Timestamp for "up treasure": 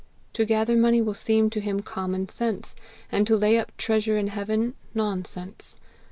3.59-4.17